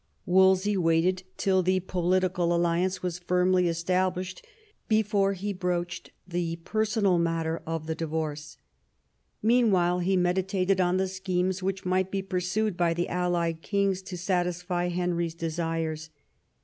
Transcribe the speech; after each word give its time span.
Wolsey 0.25 0.75
waited 0.75 1.21
till 1.37 1.61
the 1.61 1.79
political 1.79 2.55
alliance 2.55 3.03
was 3.03 3.19
firmly 3.19 3.69
es 3.69 3.83
tablished 3.83 4.41
before 4.87 5.33
he 5.33 5.53
broached 5.53 6.09
the 6.27 6.55
personal 6.63 7.19
matter 7.19 7.61
of 7.67 7.85
the 7.85 7.93
divorce. 7.93 8.57
Meanwhile 9.43 9.99
he 9.99 10.17
meditated 10.17 10.81
on 10.81 10.97
the 10.97 11.07
schemes 11.07 11.61
which 11.61 11.85
might 11.85 12.09
be 12.09 12.23
pursued 12.23 12.75
by 12.75 12.95
the 12.95 13.09
allied 13.09 13.61
kings 13.61 14.01
to 14.01 14.17
satisfy 14.17 14.87
Henry's 14.87 15.35
desires. 15.35 16.09